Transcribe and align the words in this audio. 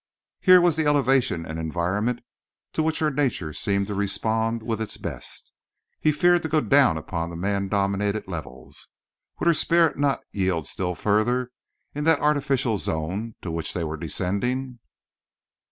Here 0.39 0.59
was 0.59 0.77
the 0.77 0.87
elevation 0.87 1.45
and 1.45 1.59
environment 1.59 2.21
to 2.73 2.81
which 2.81 2.97
her 2.97 3.11
nature 3.11 3.53
seemed 3.53 3.85
to 3.85 3.93
respond 3.93 4.63
with 4.63 4.81
its 4.81 4.97
best. 4.97 5.51
He 5.99 6.11
feared 6.11 6.41
to 6.41 6.49
go 6.49 6.59
down 6.59 6.97
upon 6.97 7.29
the 7.29 7.35
man 7.35 7.67
dominated 7.67 8.27
levels. 8.27 8.87
Would 9.39 9.45
her 9.45 9.53
spirit 9.53 9.99
not 9.99 10.21
yield 10.31 10.67
still 10.67 10.95
further 10.95 11.51
in 11.93 12.03
that 12.05 12.19
artificial 12.19 12.79
zone 12.79 13.35
to 13.43 13.51
which 13.51 13.75
they 13.75 13.83
were 13.83 13.95
descending? 13.95 14.79